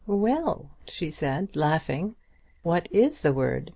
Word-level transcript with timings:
"Well," 0.07 0.71
she 0.87 1.11
said 1.11 1.55
laughing, 1.55 2.15
"what 2.63 2.91
is 2.91 3.21
the 3.21 3.33
word? 3.33 3.69